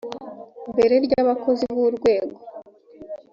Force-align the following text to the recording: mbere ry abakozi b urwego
mbere 0.71 0.95
ry 1.05 1.13
abakozi 1.21 1.65
b 1.73 1.75
urwego 1.85 2.37